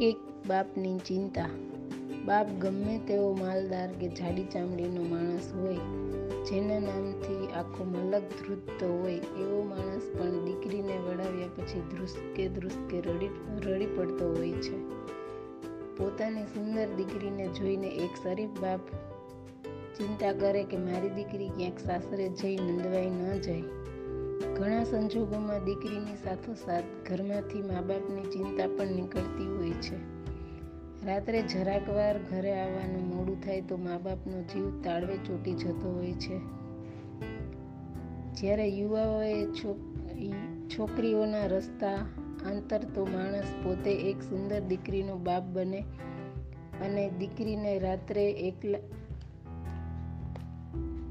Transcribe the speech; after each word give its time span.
એક 0.00 0.16
બાપની 0.48 0.98
ચિંતા. 0.98 1.48
બાપ 2.26 2.46
ગમે 2.60 2.98
તેવો 2.98 3.32
માલદાર 3.34 3.88
કે 3.88 4.08
જાડી 4.08 4.44
ચામડીનો 4.44 5.02
માણસ 5.02 5.52
હોય, 5.54 5.76
જેના 6.44 6.78
નામથી 6.78 7.48
આખો 7.56 7.84
મલક 7.84 8.22
ધ્રુજતો 8.22 9.02
હોય, 9.02 9.14
એવો 9.14 9.62
માણસ 9.62 10.02
પણ 10.18 10.44
દીકરીને 10.44 10.96
વળાવ્યા 10.98 11.48
પછી 11.56 11.80
ધ્રુસકે 11.80 12.48
ધ્રુસકે 12.48 13.00
રડી 13.00 13.28
રડી 13.60 13.86
પડતો 13.86 14.28
હોય 14.28 14.52
છે. 14.52 14.78
પોતાની 15.96 16.42
સુંદર 16.42 16.86
દીકરીને 16.96 17.46
જોઈને 17.48 17.86
એક 17.86 18.10
શરીફ 18.22 18.60
બાપ 18.60 18.80
ચિંતા 19.98 20.32
કરે 20.32 20.64
કે 20.64 20.76
મારી 20.76 21.08
દીકરી 21.08 21.48
ક્યાંક 21.48 21.78
સાસરે 21.78 22.28
જઈ 22.28 22.56
નંદવાઈ 22.56 23.06
ન 23.06 23.40
જાય. 23.40 23.62
ઘણા 24.56 24.84
સંજોગોમાં 24.84 25.64
દીકરીની 25.64 26.16
સાથોસાથ 26.24 26.84
ઘરમાંથી 27.10 27.62
મા 27.62 27.80
બાપની 27.80 28.22
ચિંતા 28.22 28.66
પણ 28.66 28.86
નીકળતી 28.86 29.46
હોય 29.46 29.70
છે. 29.70 30.20
રાત્રે 31.06 31.42
જરાક 31.42 31.88
વાર 31.88 32.18
ઘરે 32.18 32.52
આવવાનું 32.52 33.16
મોડું 33.16 33.44
થાય 33.44 33.60
તો 33.60 33.76
મા 33.76 33.98
બાપનો 33.98 34.42
જીવ 34.42 34.82
તાળવે 34.82 35.16
ચોટી 35.16 35.54
જતો 35.54 35.92
હોય 35.94 36.12
છે. 36.12 36.38
જ્યારે 38.34 38.68
યુવાઓએ 38.68 39.46
છોકરીઓના 40.68 41.46
રસ્તા 41.46 41.96
આંતર 42.46 42.78
તો 42.94 43.04
માણસ 43.04 43.54
પોતે 43.64 43.92
એક 43.94 44.22
સુંદર 44.22 44.60
દીકરીનો 44.60 45.16
બાપ 45.16 45.42
બને 45.42 45.80
અને 46.84 47.10
દીકરીને 47.18 47.78
રાત્રે 47.78 48.30
એકલા 48.30 48.78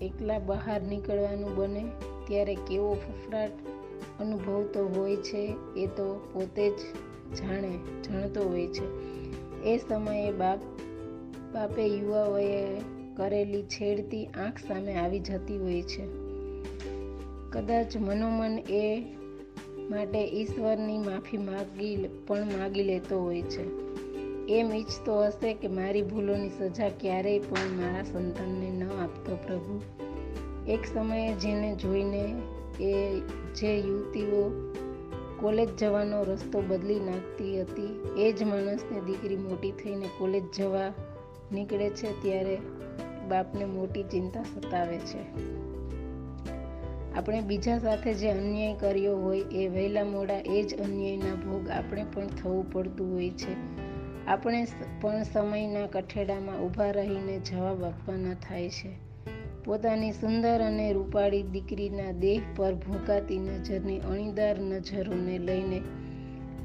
એકલા 0.00 0.38
બહાર 0.38 0.82
નીકળવાનું 0.82 1.56
બને. 1.56 1.84
ત્યારે 2.28 2.54
કેવો 2.54 2.94
ફફડાટ 2.94 3.50
અનુભવતો 4.20 4.88
હોય 4.88 5.16
છે, 5.16 5.56
એ 5.76 5.86
તો 5.86 6.30
પોતે 6.32 6.70
જ 6.70 6.78
જાણે, 7.36 7.78
જાણતો 8.02 8.42
હોય 8.42 8.66
છે. 8.66 9.08
એ 9.62 9.78
સમયે 9.78 10.32
બાપ, 10.32 10.58
બાપે 11.52 11.86
યુવાઓએ 11.86 12.80
કરેલી 13.16 13.62
છેડતી 13.62 14.26
આંખ 14.26 14.58
સામે 14.58 14.94
આવી 14.94 15.20
જતી 15.20 15.58
હોય 15.58 15.82
છે. 15.82 16.06
કદાચ 17.50 17.96
મનોમન 17.96 18.58
એ 18.58 19.04
માટે 19.90 20.28
ઈશ્વરની 20.28 20.98
માફી 20.98 21.36
માગી 21.36 22.08
પણ 22.26 22.44
માગી 22.44 22.82
લેતો 22.82 23.22
હોય 23.22 23.42
છે. 23.42 23.88
એમ 24.48 24.72
ઈચ્છતો 24.72 25.24
હશે 25.24 25.54
કે 25.54 25.68
મારી 25.68 26.02
ભૂલોની 26.02 26.48
સજા 26.48 26.88
ક્યારેય 26.88 27.38
પણ 27.38 27.76
મારા 27.76 28.02
સંતાનને 28.02 28.70
ન 28.70 28.84
આપતો 28.84 29.38
પ્રભુ. 29.46 29.80
એક 30.68 30.86
સમયે 30.86 31.34
જેને 31.34 31.76
જોઈને 31.76 32.42
એ 32.80 33.20
જે 33.54 33.78
યુવતીઓ 33.78 34.72
કોલેજ 35.40 35.76
જવાનો 35.76 36.22
રસ્તો 36.22 36.60
બદલી 36.60 37.00
નાખતી 37.00 37.62
હતી, 37.62 38.04
એ 38.18 38.32
જ 38.32 38.42
માણસને 38.42 39.00
દીકરી 39.00 39.36
મોટી 39.36 39.72
થઈને 39.72 40.06
કોલેજ 40.18 40.42
જવા 40.58 40.92
નીકળે 41.52 41.90
છે 41.90 42.22
ત્યારે 42.22 42.58
બાપને 43.28 43.64
મોટી 43.64 44.02
ચિંતા 44.02 44.42
સતાવે 44.42 44.98
છે. 44.98 45.48
આપણે 47.14 47.40
બીજા 47.40 47.78
સાથે 47.78 48.14
જે 48.14 48.28
અન્યાય 48.28 48.74
કર્યો 48.74 49.16
હોય 49.16 49.40
એ 49.40 49.68
વહેલા 49.68 50.04
મોડા 50.04 50.40
એ 50.46 50.62
જ 50.62 50.80
અન્યાયના 50.80 51.34
ભોગ 51.34 51.70
આપણે 51.70 52.04
પણ 52.14 52.26
થવું 52.26 52.72
પડતું 52.72 53.14
હોય 53.14 53.30
છે. 53.30 53.54
આપણે 54.26 54.66
પણ 55.00 55.22
સમયના 55.22 55.86
કઠેડામાં 55.86 56.60
ઊભા 56.60 56.90
રહીને 56.90 57.38
જવાબ 57.38 57.84
આપવાના 57.84 58.34
થાય 58.34 58.70
છે. 58.70 59.07
પોતાની 59.68 60.12
સુંદર 60.12 60.60
અને 60.60 60.92
રૂપાળી 60.92 61.42
દીકરીના 61.42 62.12
દેહ 62.12 62.42
પર 62.56 62.74
ભૂંકાતી 62.74 63.38
નજરની 63.38 63.98
અણીદાર 63.98 64.60
નજરોને 64.60 65.38
લઈને 65.38 65.82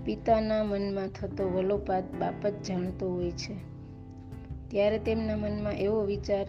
પિતાના 0.06 0.64
મનમાં 0.64 1.08
થતો 1.08 1.50
વલોપાત 1.50 2.03
બાપ 2.19 2.47
જ 2.47 2.62
જાણતો 2.68 3.12
હોય 3.12 3.31
છે. 3.31 3.56
ત્યારે 4.68 5.00
તેમના 5.00 5.36
મનમાં 5.36 5.74
એવો 5.74 6.02
વિચાર 6.03 6.47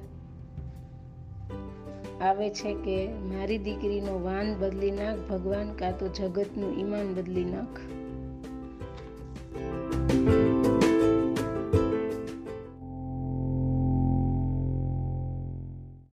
આવે 2.20 2.50
છે 2.50 2.74
કે, 2.74 3.06
મારી 3.06 3.58
દીકરીનો 3.58 4.20
વાન 4.22 4.56
બદલી 4.58 4.90
નાખ, 4.90 5.18
ભગવાન 5.30 5.72
કાં 5.72 5.98
તો 5.98 6.08
જગતનું 6.08 6.80
ઈમાન 6.80 7.14
બદલી 7.14 7.44
નાખ. 7.44 8.03